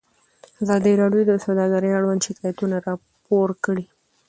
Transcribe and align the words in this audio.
ازادي 0.63 0.93
راډیو 1.01 1.23
د 1.27 1.33
سوداګري 1.45 1.89
اړوند 1.97 2.21
شکایتونه 2.27 2.75
راپور 2.87 3.49
کړي. 3.65 3.85